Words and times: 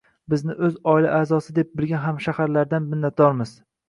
Bizni 0.33 0.53
o‘z 0.67 0.77
oila 0.93 1.11
a’zosi 1.17 1.53
deb 1.57 1.69
bilan 1.81 2.01
hamshaharlardan 2.05 2.89
minnatdormiz!» 2.95 3.53